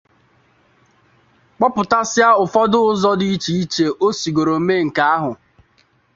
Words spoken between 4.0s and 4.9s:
o sigòrò mee